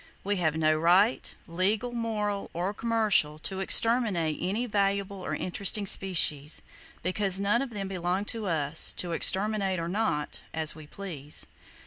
[0.23, 6.63] We have no right, legal, moral or commercial, to exterminate any valuable or interesting species;
[7.03, 11.45] because none of them belong to us, to exterminate or not, as we please.